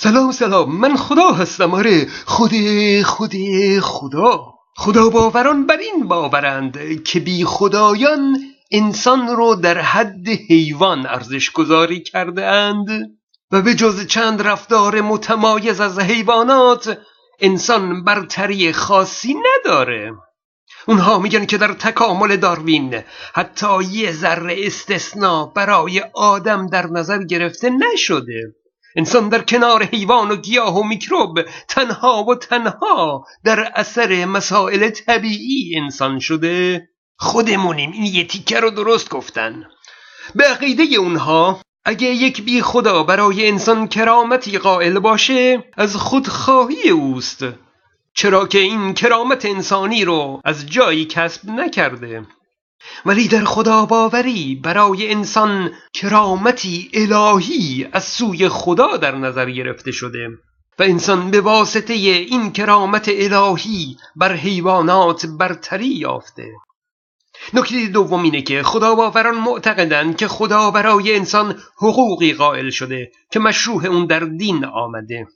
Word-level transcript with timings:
سلام 0.00 0.32
سلام 0.32 0.76
من 0.80 0.96
خدا 0.96 1.32
هستم. 1.32 1.74
آره 1.74 2.06
خود 2.26 2.52
خود 3.04 3.32
خدا. 3.82 4.54
خدا 4.76 5.08
باوران 5.08 5.66
بر 5.66 5.76
این 5.76 6.08
باورند 6.08 7.02
که 7.02 7.20
بی 7.20 7.44
خدایان 7.44 8.38
انسان 8.70 9.28
رو 9.28 9.54
در 9.54 9.78
حد 9.78 10.28
حیوان 10.28 11.06
ارزش 11.06 11.50
گذاری 11.50 12.02
کرده 12.02 12.46
اند. 12.46 12.88
و 13.50 13.62
به 13.62 13.74
جز 13.74 14.06
چند 14.06 14.42
رفتار 14.42 15.00
متمایز 15.00 15.80
از 15.80 15.98
حیوانات 15.98 16.98
انسان 17.40 18.04
برتری 18.04 18.72
خاصی 18.72 19.34
نداره. 19.34 20.12
اونها 20.86 21.18
میگن 21.18 21.46
که 21.46 21.58
در 21.58 21.72
تکامل 21.72 22.36
داروین 22.36 23.02
حتی 23.34 23.84
یه 23.84 24.12
ذره 24.12 24.56
استثنا 24.66 25.46
برای 25.46 26.02
آدم 26.14 26.66
در 26.66 26.86
نظر 26.86 27.24
گرفته 27.24 27.70
نشده. 27.70 28.54
انسان 28.98 29.28
در 29.28 29.42
کنار 29.42 29.84
حیوان 29.84 30.30
و 30.30 30.36
گیاه 30.36 30.78
و 30.78 30.82
میکروب 30.82 31.40
تنها 31.68 32.24
و 32.24 32.34
تنها 32.34 33.24
در 33.44 33.72
اثر 33.74 34.24
مسائل 34.24 34.90
طبیعی 34.90 35.76
انسان 35.76 36.18
شده. 36.18 36.88
خودمونیم 37.16 37.92
این 37.92 38.04
یه 38.04 38.26
تیکه 38.26 38.60
رو 38.60 38.70
درست 38.70 39.10
گفتن. 39.10 39.64
به 40.34 40.44
عقیده 40.44 40.82
اونها 40.98 41.60
اگه 41.84 42.06
یک 42.06 42.42
بی 42.42 42.62
خدا 42.62 43.02
برای 43.02 43.48
انسان 43.48 43.88
کرامتی 43.88 44.58
قائل 44.58 44.98
باشه 44.98 45.64
از 45.76 45.96
خودخواهی 45.96 46.88
اوست. 46.88 47.44
چرا 48.14 48.46
که 48.46 48.58
این 48.58 48.94
کرامت 48.94 49.44
انسانی 49.44 50.04
رو 50.04 50.40
از 50.44 50.66
جایی 50.66 51.04
کسب 51.04 51.50
نکرده. 51.50 52.26
ولی 53.06 53.28
در 53.28 53.44
خدا 53.44 53.86
باوری 53.86 54.60
برای 54.64 55.12
انسان 55.12 55.70
کرامتی 55.94 56.90
الهی 56.94 57.88
از 57.92 58.04
سوی 58.04 58.48
خدا 58.48 58.96
در 58.96 59.14
نظر 59.14 59.50
گرفته 59.50 59.92
شده 59.92 60.28
و 60.78 60.82
انسان 60.82 61.30
به 61.30 61.40
واسطه 61.40 61.94
این 61.94 62.52
کرامت 62.52 63.08
الهی 63.08 63.96
بر 64.16 64.32
حیوانات 64.32 65.26
برتری 65.26 65.88
یافته. 65.88 66.48
نکته 67.54 67.86
دوم 67.86 68.22
اینه 68.22 68.42
که 68.42 68.62
خدا 68.62 68.94
باوران 68.94 69.38
معتقدند 69.38 70.16
که 70.16 70.28
خدا 70.28 70.70
برای 70.70 71.16
انسان 71.16 71.58
حقوقی 71.76 72.34
قائل 72.34 72.70
شده 72.70 73.10
که 73.30 73.38
مشروع 73.38 73.86
اون 73.86 74.06
در 74.06 74.20
دین 74.20 74.64
آمده. 74.64 75.26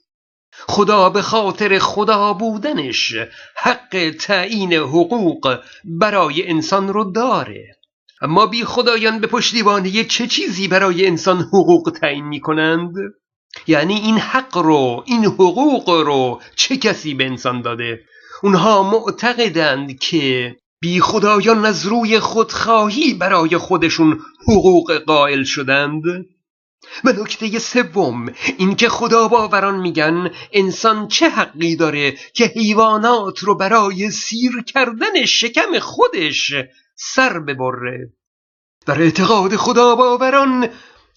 خدا 0.67 1.09
به 1.09 1.21
خاطر 1.21 1.79
خدا 1.79 2.33
بودنش 2.33 3.15
حق 3.55 4.15
تعیین 4.19 4.73
حقوق 4.73 5.59
برای 5.83 6.49
انسان 6.49 6.93
رو 6.93 7.11
داره 7.11 7.77
اما 8.21 8.45
بی 8.45 8.63
خدایان 8.63 9.19
به 9.19 9.27
پشتیبانی 9.27 10.03
چه 10.03 10.27
چیزی 10.27 10.67
برای 10.67 11.07
انسان 11.07 11.37
حقوق 11.37 11.97
تعیین 12.01 12.25
می 12.25 12.39
کنند؟ 12.39 12.93
یعنی 13.67 13.93
این 13.93 14.17
حق 14.17 14.57
رو 14.57 15.03
این 15.05 15.25
حقوق 15.25 15.89
رو 15.89 16.41
چه 16.55 16.77
کسی 16.77 17.13
به 17.13 17.25
انسان 17.25 17.61
داده؟ 17.61 17.99
اونها 18.43 18.83
معتقدند 18.83 19.99
که 19.99 20.55
بی 20.81 21.01
خدایان 21.01 21.65
از 21.65 21.85
روی 21.85 22.19
خودخواهی 22.19 23.13
برای 23.13 23.57
خودشون 23.57 24.19
حقوق 24.47 24.97
قائل 24.97 25.43
شدند 25.43 26.01
و 27.03 27.11
نکته 27.11 27.59
سوم 27.59 28.25
اینکه 28.57 28.89
خدا 28.89 29.27
باوران 29.27 29.79
میگن 29.79 30.31
انسان 30.51 31.07
چه 31.07 31.29
حقی 31.29 31.75
داره 31.75 32.11
که 32.33 32.45
حیوانات 32.45 33.39
رو 33.39 33.55
برای 33.55 34.11
سیر 34.11 34.63
کردن 34.67 35.25
شکم 35.25 35.79
خودش 35.79 36.53
سر 36.95 37.39
ببره؟ 37.39 38.09
در 38.85 39.01
اعتقاد 39.01 39.55
خدا 39.55 39.95
باوران 39.95 40.69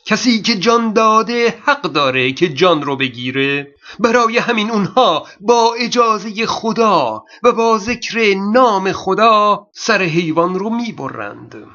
کسی 0.07 0.43
که 0.43 0.57
جان 0.57 0.93
داده 0.93 1.55
حق 1.65 1.83
داره 1.83 2.33
که 2.33 2.49
جان 2.49 2.83
رو 2.83 2.97
بگیره. 2.97 3.75
برای 3.99 4.39
همین 4.39 4.71
اونها 4.71 5.27
با 5.41 5.75
اجازه 5.75 6.47
خدا 6.47 7.25
و 7.43 7.53
با 7.53 7.79
ذکر 7.79 8.35
نام 8.53 8.93
خدا 8.93 9.67
سر 9.73 10.03
حیوان 10.03 10.59
رو 10.59 10.71
می‌برند. 10.71 11.67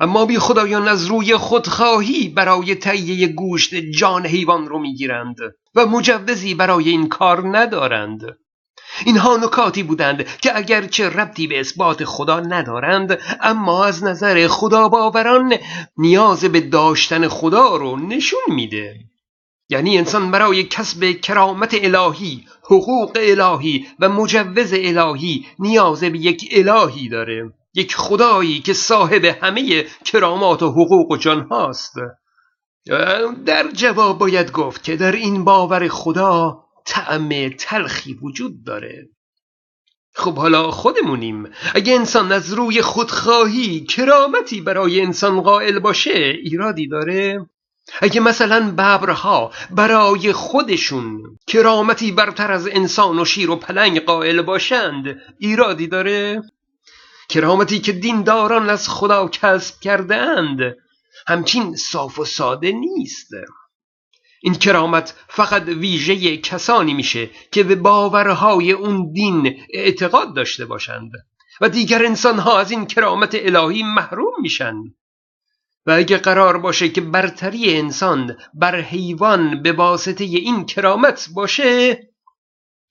اما 0.00 0.26
بی 0.26 0.38
خدایان 0.38 0.88
از 0.88 1.06
روی 1.06 1.36
خودخواهی 1.36 2.28
برای 2.28 2.74
تهیه 2.74 3.26
گوشت 3.26 3.74
جان 3.74 4.26
حیوان 4.26 4.68
رو 4.68 4.78
می‌گیرند 4.78 5.36
و 5.74 5.86
مجوزی 5.86 6.54
برای 6.54 6.88
این 6.88 7.08
کار 7.08 7.58
ندارند. 7.58 8.38
اینها 9.06 9.36
نکاتی 9.36 9.82
بودند 9.82 10.26
که 10.38 10.58
اگرچه 10.58 11.08
ربطی 11.08 11.46
به 11.46 11.60
اثبات 11.60 12.04
خدا 12.04 12.40
ندارند 12.40 13.18
اما 13.40 13.84
از 13.84 14.04
نظر 14.04 14.46
خدا 14.48 14.88
باوران 14.88 15.54
نیاز 15.96 16.44
به 16.44 16.60
داشتن 16.60 17.28
خدا 17.28 17.76
رو 17.76 17.96
نشون 17.96 18.40
میده. 18.48 19.00
یعنی 19.68 19.98
انسان 19.98 20.30
برای 20.30 20.64
کسب 20.64 21.10
کرامت 21.10 21.74
الهی 21.74 22.44
حقوق 22.62 23.18
الهی 23.20 23.86
و 23.98 24.08
مجوز 24.08 24.72
الهی 24.72 25.46
نیاز 25.58 26.00
به 26.00 26.18
یک 26.18 26.48
الهی 26.52 27.08
داره. 27.08 27.52
یک 27.74 27.96
خدایی 27.96 28.60
که 28.60 28.72
صاحب 28.72 29.24
همه 29.24 29.86
کرامات 30.04 30.62
و 30.62 30.70
حقوق 30.70 31.10
و 31.10 31.16
جان 31.16 31.46
هاست. 31.50 31.94
در 33.46 33.70
جواب 33.72 34.18
باید 34.18 34.52
گفت 34.52 34.84
که 34.84 34.96
در 34.96 35.12
این 35.12 35.44
باور 35.44 35.88
خدا 35.88 36.64
طعم 36.84 37.48
تلخی 37.48 38.14
وجود 38.22 38.64
داره. 38.64 39.08
خب 40.14 40.34
حالا 40.34 40.70
خودمونیم. 40.70 41.50
اگه 41.74 41.94
انسان 41.94 42.32
از 42.32 42.52
روی 42.52 42.82
خودخواهی 42.82 43.80
کرامتی 43.80 44.60
برای 44.60 45.00
انسان 45.00 45.40
قائل 45.40 45.78
باشه 45.78 46.38
ایرادی 46.44 46.88
داره. 46.88 47.46
اگه 48.00 48.20
مثلا 48.20 48.70
ببرها 48.70 49.52
برای 49.70 50.32
خودشون 50.32 51.38
کرامتی 51.46 52.12
برتر 52.12 52.52
از 52.52 52.68
انسان 52.68 53.18
و 53.18 53.24
شیر 53.24 53.50
و 53.50 53.56
پلنگ 53.56 54.00
قائل 54.00 54.42
باشند 54.42 55.20
ایرادی 55.38 55.86
داره؟ 55.86 56.42
کرامتی 57.30 57.80
که 57.80 57.92
دینداران 57.92 58.70
از 58.70 58.88
خدا 58.88 59.28
کسب 59.28 59.80
کرده 59.80 60.16
اند 60.16 60.76
همچین 61.26 61.76
صاف 61.76 62.18
و 62.18 62.24
ساده 62.24 62.72
نیست. 62.72 63.30
این 64.42 64.54
کرامت 64.54 65.14
فقط 65.28 65.62
ویژه 65.62 66.36
کسانی 66.36 66.94
میشه 66.94 67.30
که 67.52 67.62
به 67.62 67.74
باورهای 67.74 68.72
اون 68.72 69.12
دین 69.12 69.56
اعتقاد 69.72 70.36
داشته 70.36 70.66
باشند 70.66 71.12
و 71.60 71.68
دیگر 71.68 72.04
انسانها 72.04 72.58
از 72.58 72.70
این 72.70 72.86
کرامت 72.86 73.34
الهی 73.34 73.82
محروم 73.82 74.32
میشن. 74.42 74.74
و 75.86 75.90
اگه 75.90 76.18
قرار 76.18 76.58
باشه 76.58 76.88
که 76.88 77.00
برتری 77.00 77.76
انسان 77.76 78.36
بر 78.54 78.80
حیوان 78.80 79.62
به 79.62 79.72
واسطه 79.72 80.24
این 80.24 80.66
کرامت 80.66 81.28
باشه 81.34 81.98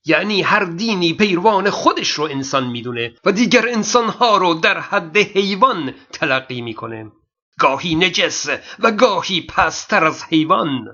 یعنی 0.06 0.42
هر 0.42 0.64
دینی 0.66 1.14
پیروان 1.14 1.70
خودش 1.70 2.10
رو 2.10 2.24
انسان 2.24 2.68
می‌دونه 2.68 3.14
و 3.26 3.32
دیگر 3.32 3.68
انسانها 3.70 4.38
رو 4.38 4.54
در 4.54 4.80
حد 4.80 5.18
حیوان 5.18 5.94
تلقی 6.12 6.62
می‌کنه. 6.62 7.12
گاهی 7.60 7.96
نجس 7.96 8.48
و 8.80 8.92
گاهی 8.92 9.42
پستر 9.42 10.06
از 10.06 10.24
حیوان. 10.24 10.88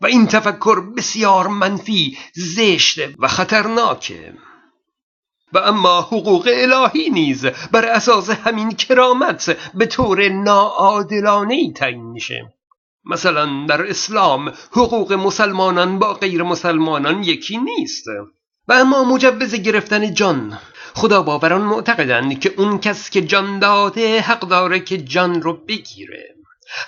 و 0.00 0.06
این 0.06 0.26
تفکر 0.26 0.80
بسیار 0.80 1.48
منفی 1.48 2.18
زشت 2.34 2.98
و 3.18 3.28
خطرناکه. 3.28 4.34
و 5.52 5.58
اما 5.58 6.00
حقوق 6.00 6.48
الهی 6.52 7.10
نیز 7.10 7.46
بر 7.46 7.84
اساس 7.84 8.30
همین 8.30 8.70
کرامت 8.70 9.56
به 9.74 9.86
طور 9.86 10.28
ناعادلانه 10.28 11.72
تعیین 11.72 12.04
میشه. 12.04 12.54
مثلا 13.04 13.66
در 13.68 13.90
اسلام 13.90 14.52
حقوق 14.72 15.12
مسلمانان 15.12 15.98
با 15.98 16.14
غیر 16.14 16.42
مسلمانان 16.42 17.22
یکی 17.22 17.58
نیست. 17.58 18.04
و 18.68 18.72
اما 18.72 19.04
مجوز 19.04 19.54
گرفتن 19.54 20.14
جان. 20.14 20.58
خدا 20.94 21.22
باوران 21.22 21.62
معتقدند 21.62 22.40
که 22.40 22.54
اون 22.56 22.78
کس 22.78 23.10
که 23.10 23.22
جان 23.22 23.58
داده 23.58 24.20
حق 24.20 24.40
داره 24.40 24.80
که 24.80 24.98
جان 24.98 25.42
رو 25.42 25.52
بگیره. 25.68 26.34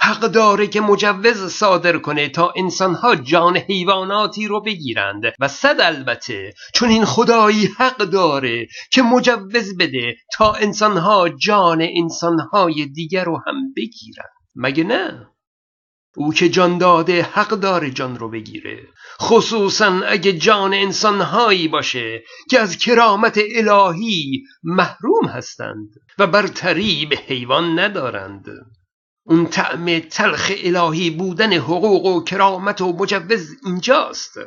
حق 0.00 0.20
داره 0.20 0.66
که 0.66 0.80
مجوز 0.80 1.52
صادر 1.52 1.98
کنه 1.98 2.28
تا 2.28 2.52
انسانها 2.56 3.16
جان 3.16 3.56
حیواناتی 3.56 4.46
رو 4.46 4.60
بگیرند. 4.60 5.22
و 5.40 5.48
صد 5.48 5.80
البته 5.80 6.54
چون 6.74 6.88
این 6.88 7.04
خدایی 7.04 7.68
حق 7.78 7.96
داره 7.96 8.66
که 8.92 9.02
مجوز 9.02 9.76
بده 9.78 10.16
تا 10.36 10.52
انسانها 10.52 11.28
جان 11.28 11.86
انسانهای 11.96 12.86
دیگر 12.86 13.24
رو 13.24 13.42
هم 13.46 13.72
بگیرند. 13.76 14.30
مگه 14.54 14.84
نه؟ 14.84 15.26
او 16.16 16.32
که 16.32 16.48
جان 16.48 16.78
داده 16.78 17.22
حق 17.22 17.48
داره 17.48 17.90
جان 17.90 18.18
رو 18.18 18.30
بگیره. 18.30 18.88
خصوصا 19.20 20.00
اگه 20.06 20.32
جان 20.32 20.74
انسانهایی 20.74 21.68
باشه 21.68 22.22
که 22.50 22.60
از 22.60 22.76
کرامت 22.76 23.40
الهی 23.54 24.42
محروم 24.62 25.26
هستند 25.26 25.88
و 26.18 26.26
برتری 26.26 27.06
به 27.06 27.16
حیوان 27.16 27.78
ندارند. 27.78 28.44
اون 29.26 29.46
طعم 29.46 29.98
تلخ 29.98 30.52
الهی 30.64 31.10
بودن 31.10 31.52
حقوق 31.52 32.06
و 32.06 32.24
کرامت 32.24 32.80
و 32.80 32.92
مجوز 32.92 33.50
اینجاست. 33.64 34.38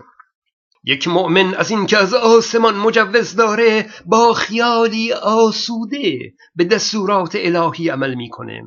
یک 0.84 1.08
مؤمن 1.08 1.54
از 1.54 1.72
اینکه 1.72 1.98
از 1.98 2.14
آسمان 2.14 2.76
مجوز 2.76 3.36
داره 3.36 3.90
با 4.06 4.34
خیالی 4.34 5.14
آسوده 5.14 6.20
به 6.56 6.64
دستورات 6.64 7.32
الهی 7.36 7.90
عمل 7.90 8.16
می‌کنه. 8.16 8.64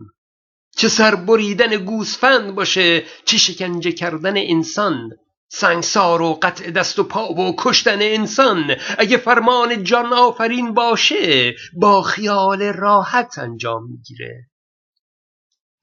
چه 0.77 0.89
سر 0.89 1.15
بریدن 1.15 1.77
گوسفند 1.77 2.55
باشه 2.55 3.05
چه 3.25 3.39
شکنجه 3.39 3.93
کردن 3.93 4.35
انسان. 4.37 5.11
سنگسار 5.49 6.23
و 6.23 6.39
قطع 6.43 6.71
دست 6.71 6.99
و 6.99 7.05
پا 7.05 7.33
و 7.33 7.55
کشتن 7.59 8.03
انسان. 8.03 8.77
اگه 8.99 9.17
فرمان 9.17 9.85
جان 9.85 10.13
آفرین 10.13 10.75
باشه 10.75 11.55
با 11.77 12.03
خیال 12.03 12.63
راحت 12.63 13.39
انجام 13.39 13.91
می‌گیره. 13.91 14.49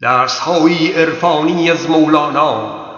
درس 0.02 0.40
های 0.40 0.92
عرفانی 0.94 1.72
از 1.72 1.90
مولانا. 1.90 2.90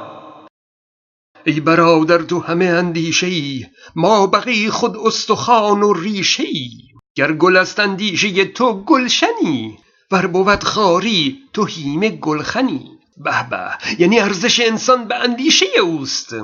ای 1.45 1.59
برادر 1.59 2.17
تو 2.17 2.39
همه 2.39 2.65
اندیشه 2.65 3.27
ای 3.27 3.65
ما 3.95 4.27
بقی 4.27 4.69
خود 4.69 4.97
استخوان 4.97 5.83
و 5.83 5.93
ریشه 5.93 6.43
ای 6.43 6.69
گر 7.15 7.33
گل 7.33 7.57
است 7.57 7.79
اندیشه 7.79 8.45
تو 8.45 8.83
گلشنی 8.83 9.77
ور 10.11 10.27
بود 10.27 10.63
خاری 10.63 11.39
تو 11.53 11.65
هیمه 11.65 12.09
گلخنی. 12.09 12.91
به 13.17 13.49
به 13.49 13.69
یعنی 13.99 14.19
ارزش 14.19 14.59
انسان 14.59 15.07
به 15.07 15.15
اندیشه 15.15 15.65
اوست. 15.81 16.35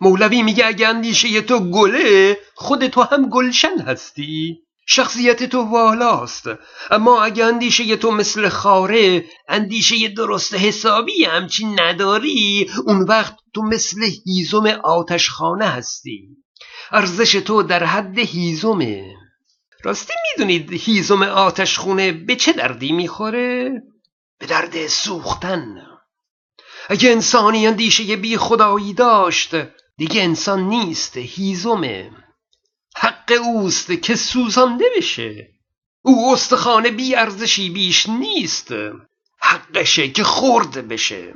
مولوی 0.00 0.42
میگه 0.42 0.66
اگه 0.66 0.88
اندیشه 0.88 1.40
تو 1.40 1.58
گله 1.60 2.38
خود 2.54 2.86
تو 2.86 3.02
هم 3.02 3.28
گلشن 3.28 3.78
هستی. 3.78 4.58
شخصیت 4.86 5.44
تو 5.44 5.62
والاست. 5.62 6.46
اما 6.90 7.22
اگه 7.22 7.44
اندیشه 7.44 7.96
تو 7.96 8.10
مثل 8.10 8.48
خاره 8.48 9.24
اندیشه 9.48 10.08
درست 10.08 10.54
حسابی 10.54 11.24
همچین 11.24 11.80
نداری 11.80 12.70
اون 12.86 13.02
وقت 13.02 13.36
تو 13.54 13.62
مثل 13.62 14.10
هیزم 14.26 14.66
آتشخانه 14.84 15.66
هستی. 15.66 16.28
ارزش 16.92 17.32
تو 17.32 17.62
در 17.62 17.84
حد 17.84 18.18
هیزمه. 18.18 19.13
راستی 19.84 20.12
می‌دونید 20.30 20.72
هیزم 20.72 21.22
آتشخونه 21.22 22.12
به 22.12 22.36
چه 22.36 22.52
دردی 22.52 22.92
می‌خوره؟ 22.92 23.82
به 24.38 24.46
درد 24.46 24.86
سوختن. 24.86 25.86
اگه 26.88 27.10
انسانی 27.10 27.66
اندیشه 27.66 28.16
بی 28.16 28.36
خدایی 28.36 28.92
داشت 28.92 29.54
دیگه 29.96 30.22
انسان 30.22 30.60
نیست 30.60 31.16
هیزمه 31.16 32.10
حق 32.96 33.32
اوست 33.44 34.02
که 34.02 34.14
سوزانده 34.14 34.84
بشه. 34.96 35.48
او 36.02 36.32
استخانه 36.32 36.90
بی 36.90 37.14
ارزشی 37.14 37.70
بیش 37.70 38.08
نیست. 38.08 38.68
حقشه 39.38 40.08
که 40.08 40.24
خورد 40.24 40.88
بشه. 40.88 41.34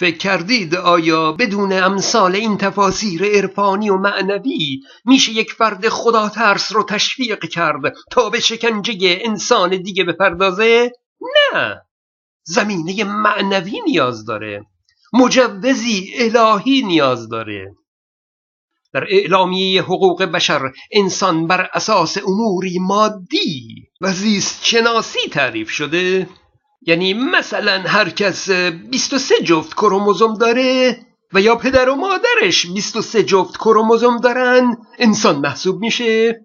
فکر 0.00 0.16
کردید 0.16 0.74
آیا 0.74 1.32
بدون 1.32 1.72
امثال 1.72 2.34
این 2.34 2.58
تفاسیر 2.58 3.24
عرفانی 3.24 3.90
و 3.90 3.96
معنوی 3.96 4.80
میشه 5.04 5.32
یک 5.32 5.52
فرد 5.52 5.88
خدا 5.88 6.28
ترس 6.28 6.72
رو 6.72 6.82
تشویق 6.84 7.44
کرد 7.44 7.94
تا 8.10 8.30
به 8.30 8.40
شکنجه 8.40 9.18
انسان 9.20 9.82
دیگه 9.82 10.04
بپردازه؟ 10.04 10.92
نه. 11.20 11.80
زمینه 12.42 13.04
معنوی 13.04 13.80
نیاز 13.86 14.24
داره. 14.24 14.66
مجوزی 15.12 16.12
الهی 16.14 16.82
نیاز 16.82 17.28
داره. 17.28 17.74
در 18.92 19.04
اعلامیه 19.10 19.82
حقوق 19.82 20.22
بشر 20.22 20.60
انسان 20.92 21.46
بر 21.46 21.68
اساس 21.72 22.18
اموری 22.18 22.78
مادی 22.78 23.68
و 24.00 24.12
زیست 24.12 24.64
شناسی 24.64 25.28
تعریف 25.30 25.70
شده. 25.70 26.28
یعنی 26.82 27.14
مثلا 27.14 27.82
هر 27.86 28.10
کس 28.10 28.50
23 28.50 29.34
جفت 29.42 29.74
کروموزوم 29.74 30.34
داره 30.34 30.98
و 31.32 31.40
یا 31.40 31.56
پدر 31.56 31.88
و 31.88 31.94
مادرش 31.94 32.66
23 32.66 33.22
جفت 33.22 33.56
کروموزوم 33.56 34.16
دارن 34.16 34.76
انسان 34.98 35.36
محسوب 35.36 35.80
میشه. 35.80 36.40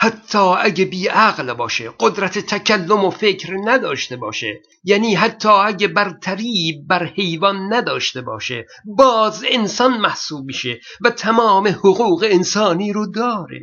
حتی 0.00 0.38
اگه 0.38 0.84
بی 0.84 1.08
عقل 1.08 1.52
باشه 1.52 1.90
قدرت 2.00 2.38
تکلم 2.38 3.04
و 3.04 3.10
فکر 3.10 3.56
نداشته 3.64 4.16
باشه 4.16 4.60
یعنی 4.84 5.14
حتی 5.14 5.48
اگه 5.48 5.88
برتری 5.88 6.84
بر 6.88 7.04
حیوان 7.04 7.74
نداشته 7.74 8.22
باشه 8.22 8.66
باز 8.84 9.44
انسان 9.48 9.98
محسوب 9.98 10.46
میشه 10.46 10.80
و 11.00 11.10
تمام 11.10 11.68
حقوق 11.68 12.26
انسانی 12.28 12.92
رو 12.92 13.06
داره. 13.06 13.60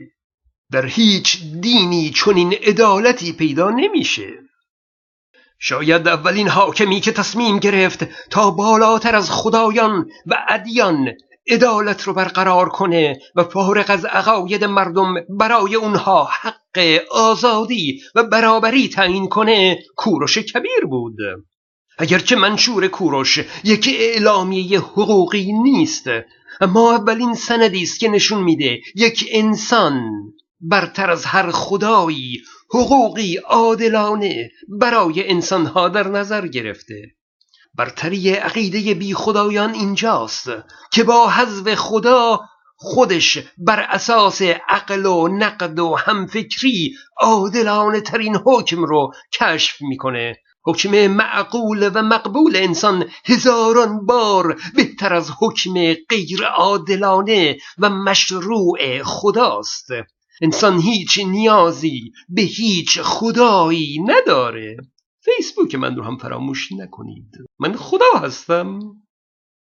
در 0.71 0.85
هیچ 0.85 1.43
دینی 1.61 2.09
چنین 2.09 2.53
عدالتی 2.53 3.33
پیدا 3.33 3.69
نمیشه. 3.69 4.42
شاید 5.65 6.07
اولین 6.07 6.47
حاکمی 6.47 6.99
که 6.99 7.11
تصمیم 7.11 7.59
گرفت 7.59 8.29
تا 8.29 8.51
بالاتر 8.51 9.15
از 9.15 9.31
خدایان 9.31 10.05
و 10.25 10.45
ادیان 10.49 11.11
عدالت 11.47 12.03
رو 12.03 12.13
برقرار 12.13 12.69
کنه 12.69 13.19
و 13.35 13.43
فارغ 13.43 13.85
از 13.87 14.05
عقاید 14.05 14.63
مردم 14.63 15.13
برای 15.29 15.75
اونها 15.75 16.29
حق 16.41 17.01
آزادی 17.11 18.01
و 18.15 18.23
برابری 18.23 18.89
تعیین 18.89 19.27
کنه 19.27 19.79
کوروش 19.95 20.37
کبیر 20.37 20.85
بود. 20.89 21.17
اگرچه 21.97 22.35
منشور 22.35 22.87
کوروش 22.87 23.39
یک 23.63 23.89
اعلامیه 23.99 24.79
حقوقی 24.79 25.53
نیست 25.53 26.05
اما 26.61 26.95
اولین 26.95 27.33
سندی 27.33 27.83
است 27.83 27.99
که 27.99 28.09
نشون 28.09 28.43
میده 28.43 28.79
یک 28.95 29.29
انسان 29.31 30.01
برتر 30.61 31.11
از 31.11 31.25
هر 31.25 31.51
خدایی 31.51 32.41
حقوقی 32.73 33.37
عادلانه 33.37 34.51
برای 34.79 35.29
انسانها 35.29 35.89
در 35.89 36.07
نظر 36.07 36.47
گرفته. 36.47 37.15
برتری 37.75 38.29
عقیده 38.29 38.93
بی 38.93 39.13
خدایان 39.13 39.73
اینجاست 39.73 40.49
که 40.91 41.03
با 41.03 41.29
حذف 41.29 41.75
خدا 41.75 42.39
خودش 42.75 43.37
بر 43.57 43.79
اساس 43.79 44.41
عقل 44.69 45.05
و 45.05 45.27
نقد 45.27 45.79
و 45.79 45.95
همفکری 45.95 46.93
عادلانه 47.17 48.01
ترین 48.01 48.35
حکم 48.35 48.83
رو 48.83 49.11
کشف 49.39 49.81
می‌کنه. 49.81 50.37
حکم 50.65 51.07
معقول 51.07 51.91
و 51.93 52.01
مقبول 52.01 52.55
انسان 52.55 53.05
هزاران 53.25 54.05
بار 54.05 54.61
بهتر 54.75 55.13
از 55.13 55.31
حکم 55.39 55.73
غیر 56.09 56.45
عادلانه 56.57 57.57
و 57.77 57.89
مشروع 57.89 59.03
خداست. 59.03 59.87
انسان 60.43 60.79
هیچ 60.79 61.19
نیازی 61.19 62.11
به 62.29 62.41
هیچ 62.41 62.99
خدایی 63.01 63.99
نداره. 64.05 64.77
فیسبوک 65.19 65.75
من 65.75 65.95
رو 65.95 66.03
هم 66.03 66.17
فراموش 66.17 66.71
نکنید. 66.71 67.37
من 67.59 67.75
خدا 67.75 68.05
هستم. 68.15 68.79